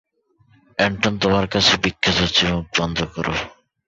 [0.79, 3.33] এন্টন তোমার কাছে ভিক্ষা চাচ্ছি, মুখ বন্ধ করো।